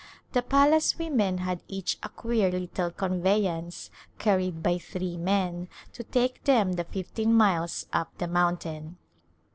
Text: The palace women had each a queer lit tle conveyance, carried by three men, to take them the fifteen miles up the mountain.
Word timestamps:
The 0.33 0.41
palace 0.41 0.97
women 0.97 1.37
had 1.37 1.61
each 1.67 1.99
a 2.01 2.09
queer 2.09 2.49
lit 2.51 2.73
tle 2.73 2.89
conveyance, 2.89 3.91
carried 4.17 4.63
by 4.63 4.79
three 4.79 5.15
men, 5.15 5.67
to 5.93 6.01
take 6.01 6.43
them 6.45 6.73
the 6.73 6.85
fifteen 6.85 7.35
miles 7.35 7.85
up 7.93 8.09
the 8.17 8.27
mountain. 8.27 8.97